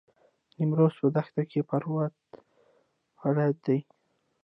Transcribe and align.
نیمروز 0.57 0.93
په 1.01 1.07
دښت 1.15 1.35
کې 1.51 1.61
پروت 1.69 2.13
ولایت 3.21 3.57
دی. 3.65 3.79